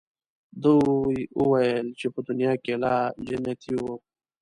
دوی 0.63 1.17
ویل 1.49 1.87
چې 1.99 2.07
په 2.13 2.19
دنیا 2.27 2.53
کې 2.63 2.73
لا 2.83 2.95
جنتیی 3.27 3.75
وو. 3.81 3.95